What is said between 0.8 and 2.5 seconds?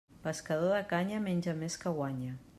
canya, menja més que guanya.